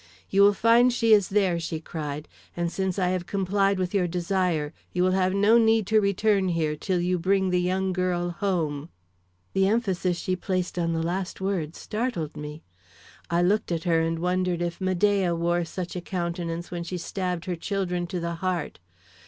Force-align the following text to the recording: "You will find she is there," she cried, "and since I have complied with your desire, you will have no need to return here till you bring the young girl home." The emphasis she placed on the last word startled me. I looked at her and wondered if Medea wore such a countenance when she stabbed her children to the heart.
"You 0.31 0.41
will 0.41 0.53
find 0.55 0.91
she 0.91 1.13
is 1.13 1.27
there," 1.27 1.59
she 1.59 1.79
cried, 1.79 2.27
"and 2.57 2.71
since 2.71 2.97
I 2.97 3.09
have 3.09 3.27
complied 3.27 3.77
with 3.77 3.93
your 3.93 4.07
desire, 4.07 4.73
you 4.91 5.03
will 5.03 5.11
have 5.11 5.35
no 5.35 5.59
need 5.59 5.85
to 5.93 6.01
return 6.01 6.47
here 6.49 6.75
till 6.75 6.99
you 6.99 7.19
bring 7.19 7.51
the 7.51 7.61
young 7.61 7.93
girl 7.93 8.31
home." 8.31 8.89
The 9.53 9.67
emphasis 9.67 10.17
she 10.17 10.35
placed 10.35 10.79
on 10.79 10.93
the 10.93 11.03
last 11.03 11.39
word 11.39 11.75
startled 11.75 12.35
me. 12.35 12.63
I 13.29 13.43
looked 13.43 13.71
at 13.71 13.83
her 13.83 13.99
and 14.01 14.17
wondered 14.17 14.59
if 14.63 14.81
Medea 14.81 15.35
wore 15.35 15.63
such 15.65 15.95
a 15.95 16.01
countenance 16.01 16.71
when 16.71 16.83
she 16.83 16.97
stabbed 16.97 17.45
her 17.45 17.55
children 17.55 18.07
to 18.07 18.19
the 18.19 18.33
heart. 18.41 18.79